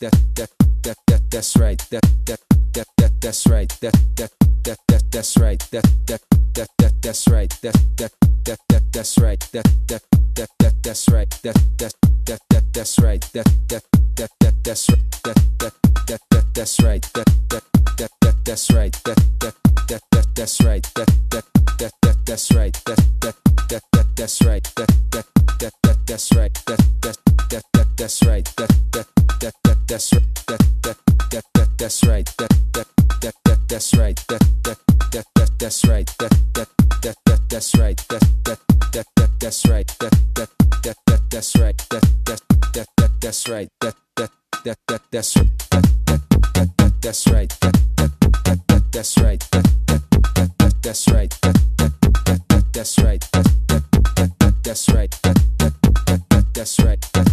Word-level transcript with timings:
that 0.00 0.12
that 0.34 0.50
that 0.82 0.96
that 1.06 1.30
that's 1.30 1.56
right 1.56 1.78
that 1.90 2.02
that 2.24 2.40
that 2.72 2.86
that 2.96 3.12
that's 3.20 3.46
right 3.46 3.68
that 3.80 3.92
that 4.16 4.30
that 4.64 4.78
that 4.88 5.02
that's 5.10 5.36
right 5.38 5.60
that 5.70 5.84
that 6.06 6.20
that 6.54 6.68
that 6.78 6.92
that's 7.02 7.28
right 7.28 7.50
that 7.62 7.74
that 7.96 8.12
that 8.44 8.58
that 8.68 8.82
that's 8.92 9.18
right 9.18 9.40
that 9.52 9.64
that 9.88 10.02
that 10.34 10.48
that 10.58 10.72
that's 10.82 11.08
right 11.08 11.30
that 11.42 11.54
that 11.78 11.92
that 12.26 12.40
that 12.50 12.72
that's 12.72 12.98
right 12.98 13.20
that 13.32 13.46
that 13.68 13.82
that 14.16 14.30
that 14.40 14.54
that's 14.74 14.98
right 14.98 15.12
that 15.24 15.36
that 15.48 15.72
that 16.06 16.20
that 16.30 16.44
that's 16.54 16.80
right 16.80 17.02
that 17.14 17.26
that 17.48 17.62
that 17.96 18.10
that 18.20 18.44
that's 18.44 18.70
right 18.70 18.92
that 19.04 19.16
that 19.40 19.54
that 19.88 20.02
that 20.10 20.34
that's 20.34 20.60
right 20.60 20.82
that 20.94 21.06
that 21.30 21.44
that 21.78 21.92
that 22.02 22.16
that's 22.26 22.50
right 22.52 22.72
that 22.86 22.96
that 23.10 23.34
that 23.68 23.82
that 23.92 24.06
that's 24.16 24.42
right 24.44 24.64
that 24.76 24.88
that 25.10 25.26
that 25.58 25.72
that 25.82 25.96
that's 26.06 26.32
right 26.34 26.54
that 26.66 26.78
that 27.02 27.16
that 27.50 27.62
that 27.72 27.86
that's 27.96 28.22
right 28.24 28.44
that 28.56 28.68
that 28.92 29.06
that 29.40 29.54
that 29.86 29.98
that's 29.98 30.12
right 30.12 30.34
that 30.46 30.58
that 30.72 31.20
that 31.20 31.34
that 31.44 31.56
that's 31.78 31.94
right 32.04 32.26
that 32.36 32.52
that 32.72 32.86
that 33.20 33.36
that 33.44 33.60
that's 33.68 33.94
right 33.94 34.16
that 34.28 34.40
that 34.64 34.78
that 35.12 35.26
that 35.34 35.50
that's 35.58 35.84
right 35.86 36.06
that 36.18 36.32
that 36.54 36.68
that 37.02 37.16
that 37.24 37.40
that's 37.48 37.76
right 37.78 37.96
that 38.08 38.22
that 38.44 38.58
that 38.92 39.06
that 39.16 39.30
that's 39.40 39.66
right 39.68 39.90
that 40.00 40.14
that 40.34 40.50
that 40.82 40.96
that 41.06 41.20
that's 41.30 41.56
right 41.58 41.80
that 41.90 42.04
that 42.24 42.46
that 42.74 42.96
that 42.96 43.12
that's 43.20 43.38
right 43.38 43.68
that 43.80 43.94
that 44.16 44.30
that 44.64 44.78
that 44.88 45.02
that's 45.10 45.36
right 47.28 47.52
that 47.60 47.76
that 47.96 48.10
that 48.66 48.82
that's 48.92 49.18
right 49.18 49.44
that 49.50 49.64
that 49.96 50.10
that 50.58 50.82
that's 50.82 51.08
right 51.08 51.34
that 51.42 51.56
that 51.76 51.92
that 52.48 52.64
that's 52.72 52.98
right 52.98 53.20
that 53.32 53.46
that 53.76 53.92
that 54.38 54.54
that's 54.62 54.88
right 54.88 55.10
that 55.22 55.36
that 55.98 56.44
that's 56.54 56.78
right 56.80 57.00
that 57.12 57.26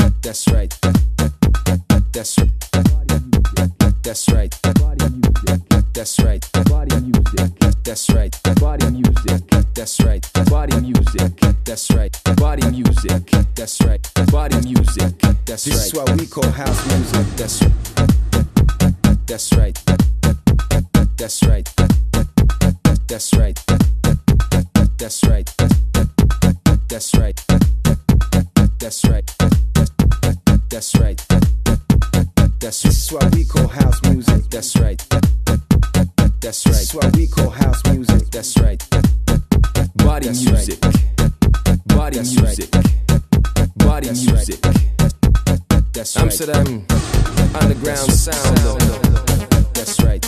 that 0.00 0.12
that's 0.22 0.48
right 0.48 0.70
that 0.82 1.13
that's 2.14 2.38
right 2.38 2.50
that's 4.02 4.28
right 4.32 4.54
that's 4.62 4.62
right 4.62 4.64
Body 4.78 5.04
music. 5.10 5.60
that's 5.92 6.20
right 6.22 6.48
Body 6.70 7.00
music. 7.00 7.50
that's 7.82 8.10
right 8.10 8.40
Body 8.60 8.90
music. 8.90 9.42
that's 9.74 10.00
right 10.00 10.32
Body 10.48 10.80
music. 10.80 11.40
that's 11.64 11.90
right 11.90 12.22
Body 12.36 12.70
music. 12.70 13.30
that's 13.56 13.80
right 13.84 14.10
Body 14.30 14.60
music. 14.60 15.18
that's 15.44 15.64
This 15.64 15.66
is 15.66 15.94
right 15.94 16.08
what 16.08 16.20
we 16.20 16.26
call 16.26 16.48
house 16.50 16.86
music. 16.86 17.26
That's 17.36 17.62
right, 17.62 17.74
that's 19.26 19.52
right 19.56 19.78
that's 21.16 21.42
right 21.42 21.68
that's 23.08 23.32
right 23.34 23.58
that's 24.98 25.24
right 25.24 25.24
that's 25.24 25.24
right 25.24 25.50
that's 26.88 27.14
right 27.14 27.40
that's 28.78 29.04
right 29.04 29.30
that's 30.70 30.94
right 30.96 31.53
that's 32.64 32.82
This 32.82 33.04
is 33.04 33.12
what 33.12 33.34
we 33.34 33.44
call 33.44 33.68
house 33.68 34.00
music. 34.04 34.48
that's 34.48 34.74
right 34.76 34.96
that's 36.40 36.62
This 36.64 36.66
is 36.66 36.94
right 36.94 37.04
what 37.04 37.16
we 37.16 37.26
call 37.26 37.50
house 37.50 37.84
music. 37.86 38.30
that's 38.30 38.58
right 38.58 38.82
Body 39.96 40.26
That's 40.28 40.44
music. 40.46 40.80
Body 41.86 42.16
That's 42.16 42.36
right. 42.36 42.56
music. 42.56 42.70
Body 43.76 44.06
That's 44.08 44.26
right. 44.26 44.34
music. 44.34 44.60
that's 45.92 46.16
right 46.16 46.22
Amsterdam 46.22 46.86
underground 47.60 48.10
sound. 48.12 48.58
That's 49.74 50.00
right. 50.02 50.24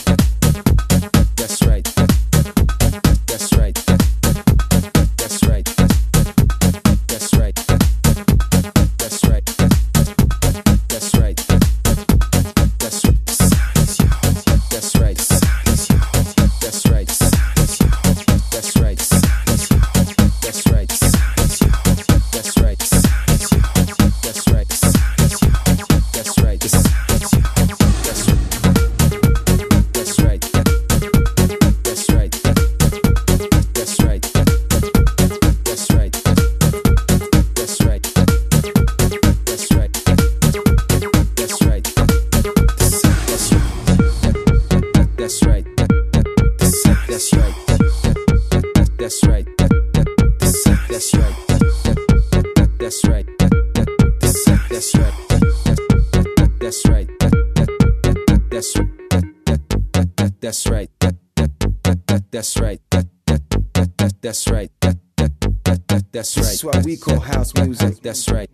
What 66.66 66.84
we 66.84 66.96
call 66.96 67.20
house 67.20 67.54
music. 67.54 68.02
That's 68.02 68.28
right. 68.28 68.50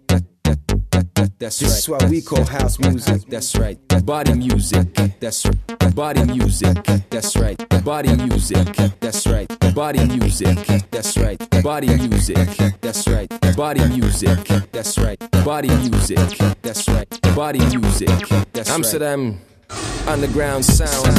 That's 1.39 1.59
This 1.59 1.62
is 1.62 1.89
what 1.89 2.05
we 2.11 2.21
call 2.21 2.45
house 2.45 2.78
music. 2.78 3.23
That's 3.28 3.56
right. 3.56 3.78
Body 4.05 4.34
music. 4.34 4.87
That's 5.19 5.47
right. 5.47 5.95
Body 5.95 6.25
music. 6.25 6.77
That's 7.11 7.37
right. 7.37 7.84
Body 7.84 8.15
music. 8.17 8.67
That's 9.00 9.27
right. 9.27 9.75
Body 9.75 10.05
music. 10.05 10.59
That's 10.91 11.17
right. 11.17 11.62
Body 11.62 11.97
music. 11.97 12.37
That's 12.81 13.09
right. 13.09 13.56
Body 13.56 13.89
music. 13.89 14.39
That's 14.73 14.99
right. 14.99 15.19
Body 15.44 15.69
music. 15.69 16.19
That's 16.61 16.89
right. 16.89 17.09
Body 17.34 17.59
music. 17.61 18.09
That's 18.53 18.69
right. 18.69 18.77
Amsterdam 18.77 19.41
underground 20.06 20.65
sound. 20.65 21.17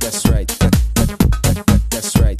That's 0.00 0.26
right. 0.26 0.48
That's 1.90 2.16
right. 2.16 2.37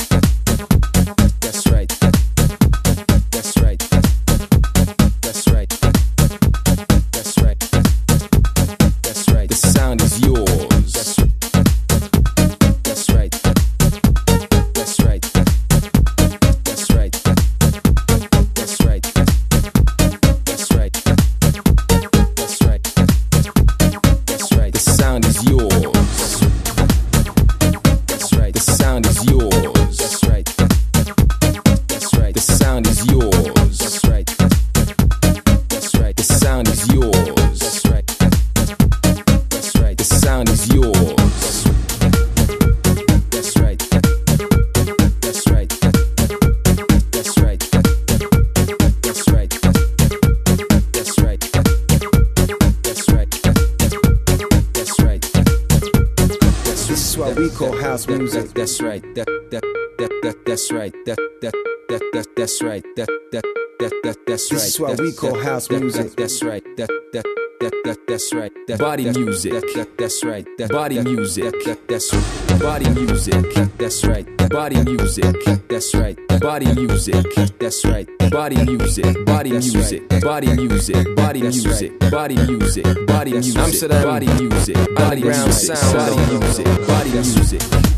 House 57.98 58.08
music. 58.08 58.54
That's 58.54 58.80
right. 58.80 59.02
That 59.14 59.26
that 59.50 59.62
that 59.98 60.10
that 60.22 60.36
that's 60.46 60.70
right. 60.70 60.94
That 61.06 61.18
that 61.42 61.54
that 61.88 62.02
that 62.12 62.26
that's 62.36 62.62
right. 62.62 62.84
That 62.96 63.08
that 63.32 63.44
that 63.80 63.92
that 64.04 64.16
that's 64.26 64.52
right. 64.52 64.60
This 64.60 64.74
is 64.74 64.80
what 64.80 65.00
we 65.00 65.12
call 65.12 65.34
house 65.42 65.66
that- 65.68 65.80
music. 65.80 66.14
That's 66.16 66.42
right. 66.42 66.62
That 66.76 66.90
that 67.12 67.24
that 67.60 67.72
that 67.84 67.98
that's 68.06 68.32
right. 68.34 68.52
That 68.68 68.78
Body 68.78 69.04
that- 69.04 69.18
music. 69.18 69.52
That 69.52 69.64
that 69.74 69.98
that's 69.98 70.24
right. 70.24 70.46
That 70.58 70.70
Body 70.70 70.96
that- 70.96 71.04
music. 71.10 71.44
That 71.44 71.64
that 71.64 71.88
that's 71.88 72.12
right. 72.14 72.60
Body 72.60 72.90
music. 72.90 73.34
That's 73.78 74.04
right. 74.04 74.26
Body 74.50 74.82
music. 74.84 75.24
That's 75.68 75.94
right. 75.94 76.18
Body 76.40 76.74
music. 76.74 77.14
That's 77.58 77.84
right. 77.84 78.08
Body 78.30 78.56
music. 78.64 79.24
Body 79.24 79.50
music. 79.50 80.08
Body 80.22 80.52
music. 80.56 81.08
Body 81.16 81.42
music. 81.42 81.98
Body 82.10 82.36
music. 82.36 82.84
Body 83.06 83.32
music. 83.32 83.56
Amsterdam. 83.56 84.02
Body 84.04 84.26
music. 84.26 84.76
Underground 84.76 85.46
music. 85.46 85.76
Body 85.92 86.16
music. 86.32 86.86
Body 86.86 87.10
music. 87.10 87.97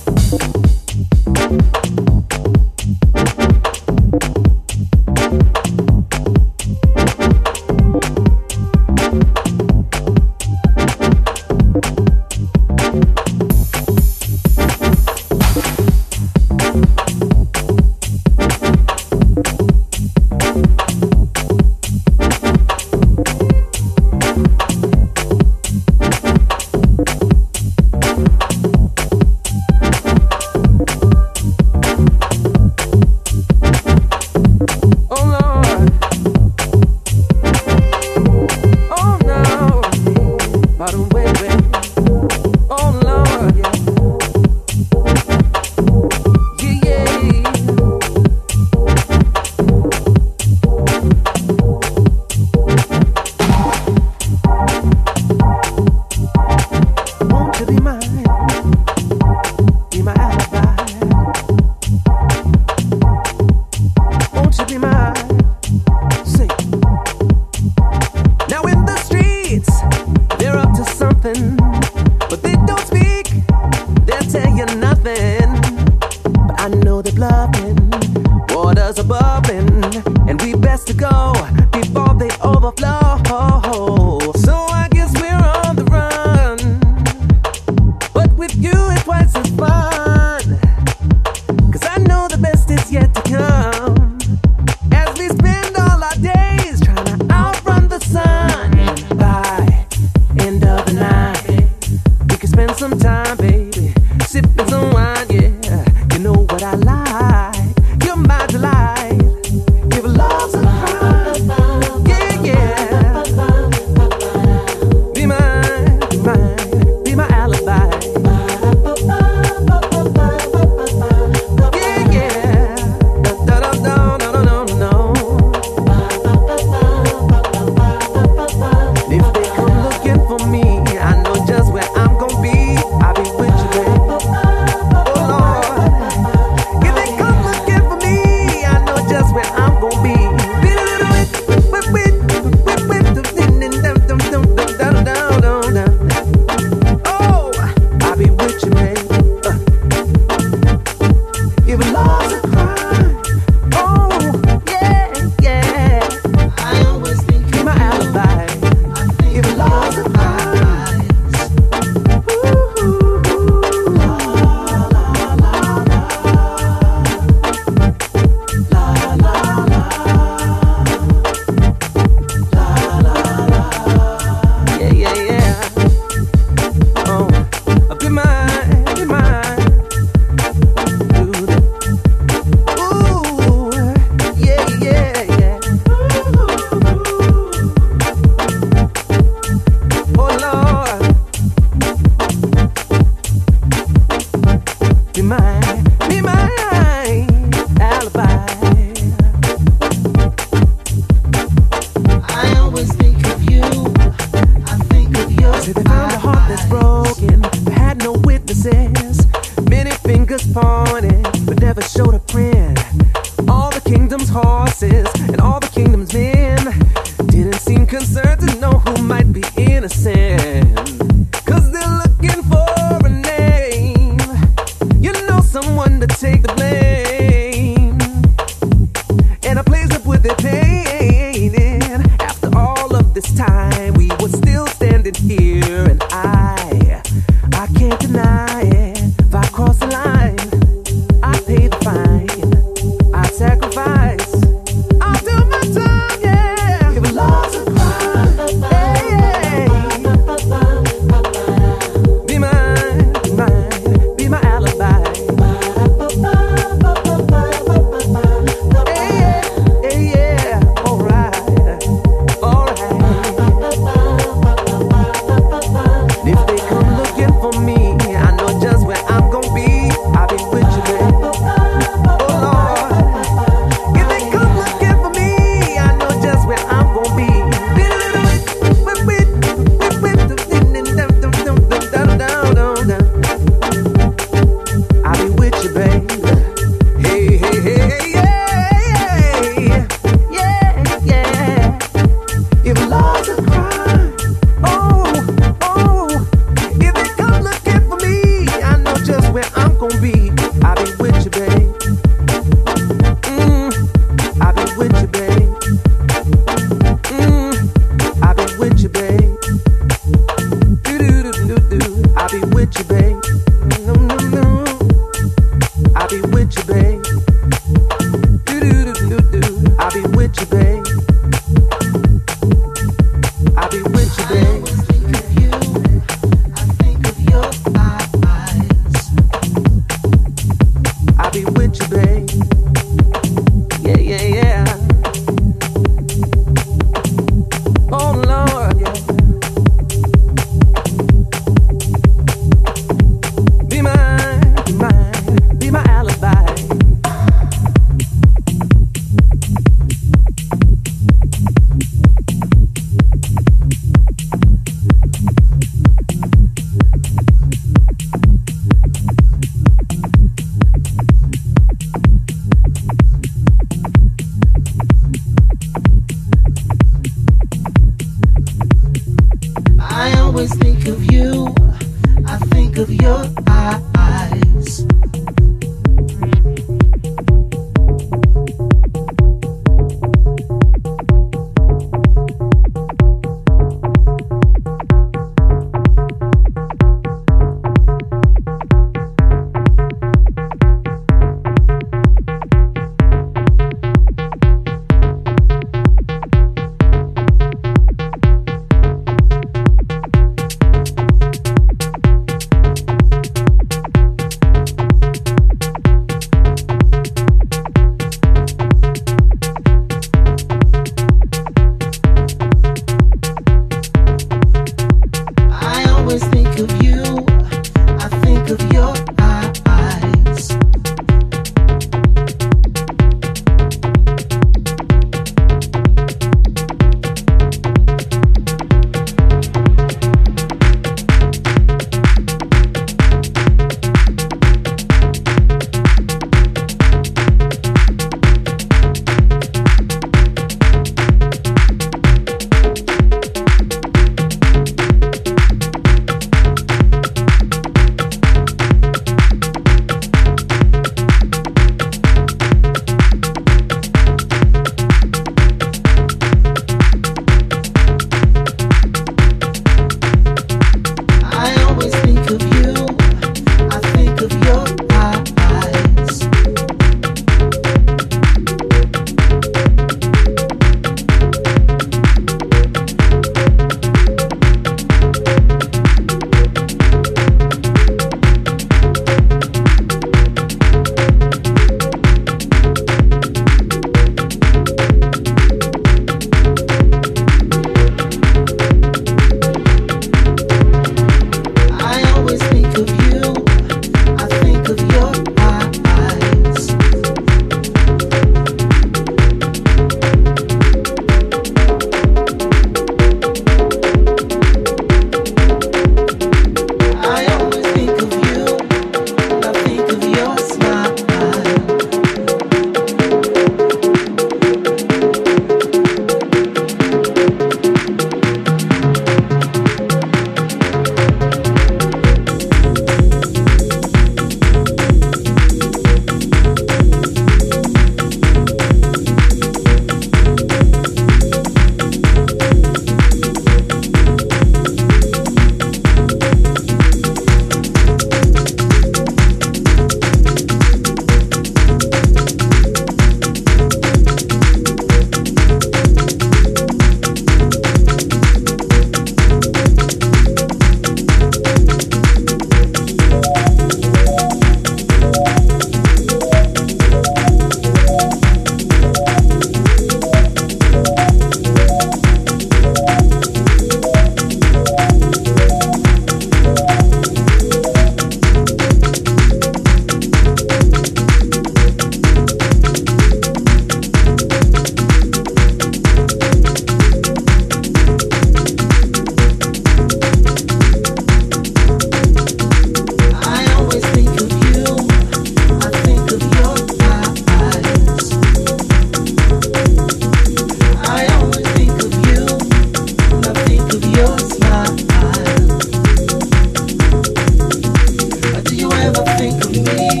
Healthy 599.30 600.00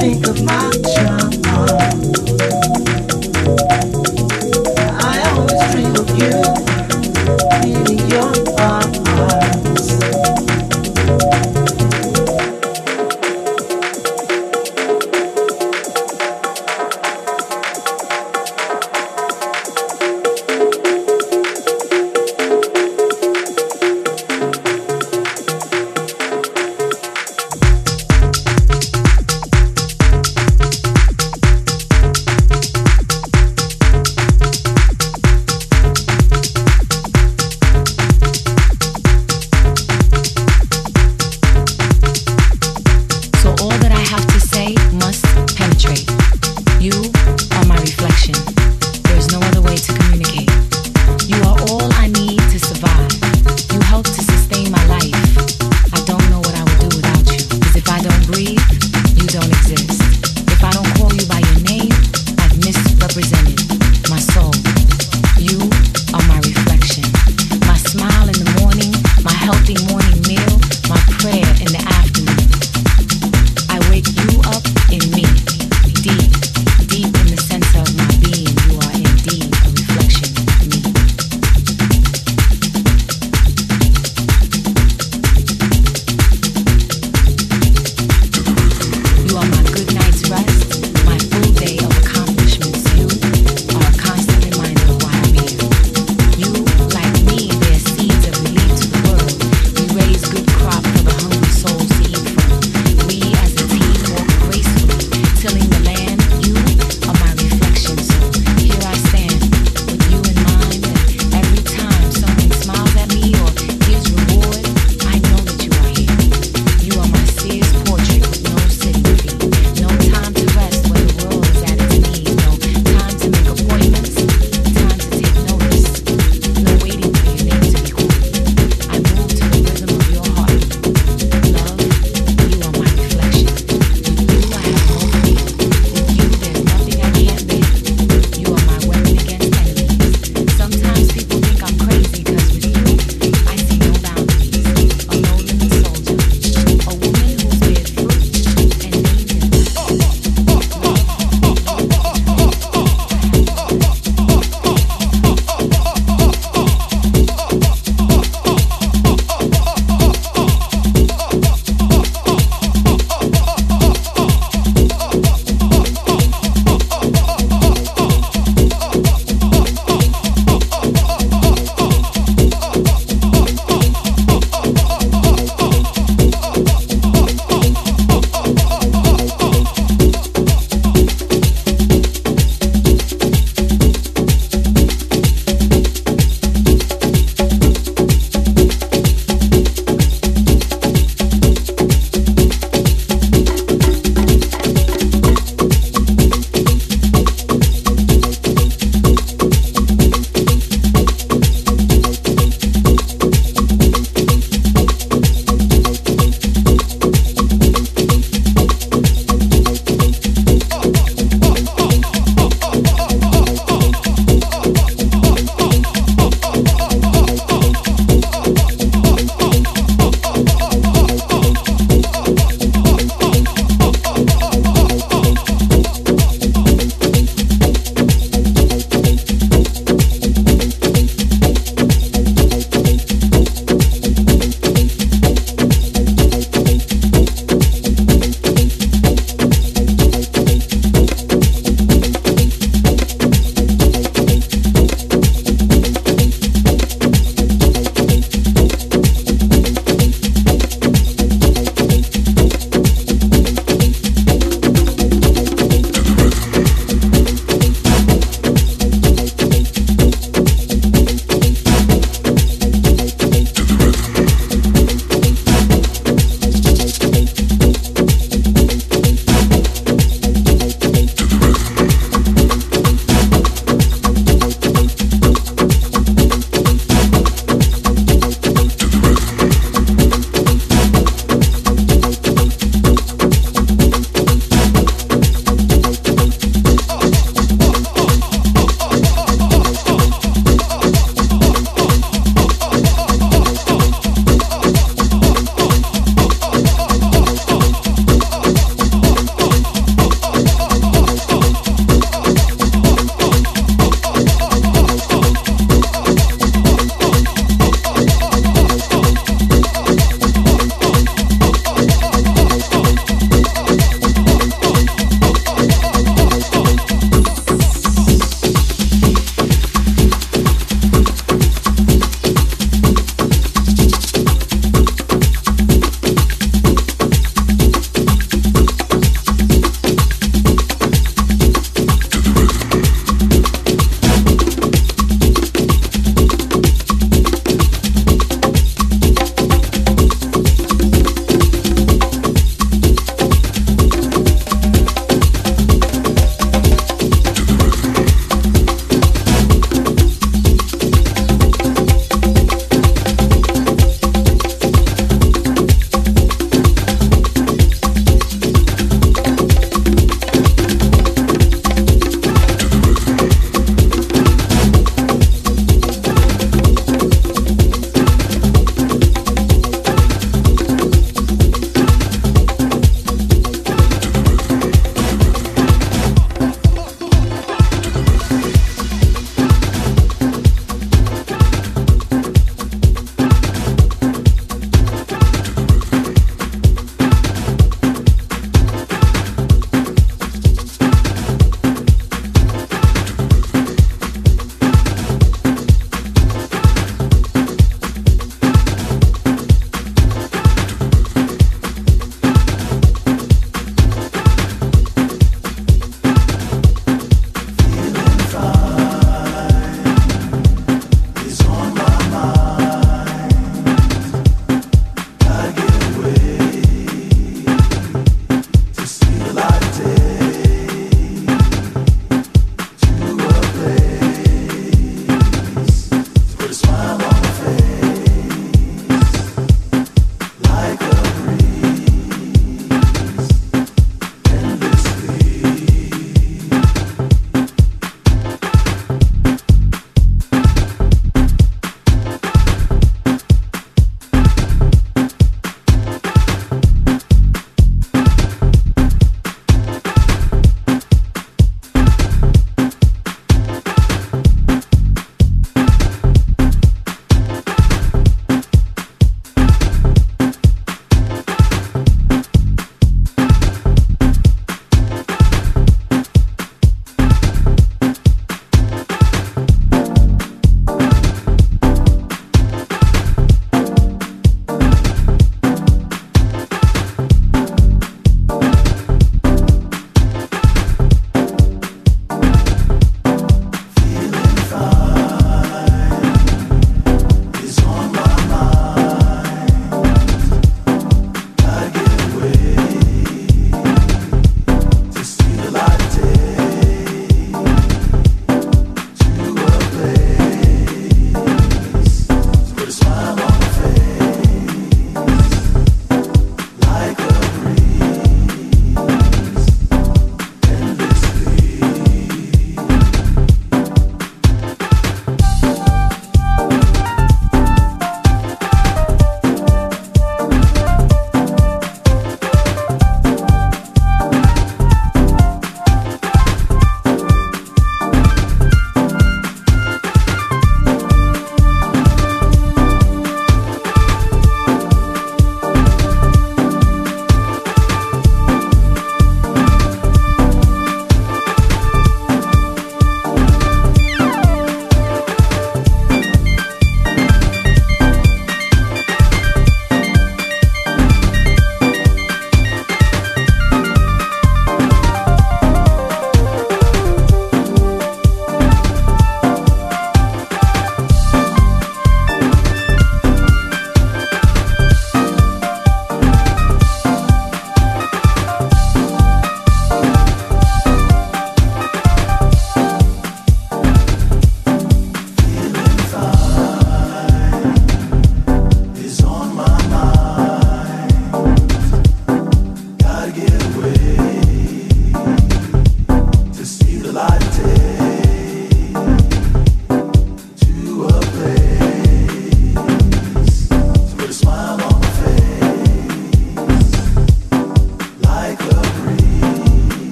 think 0.00 0.26
of 0.26 0.42
my 0.42 2.27